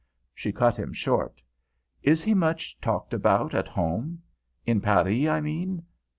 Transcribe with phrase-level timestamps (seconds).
[0.33, 1.43] She cut him short.
[2.01, 4.23] "Is he much talked about at home?
[4.65, 5.83] In Paris, I mean?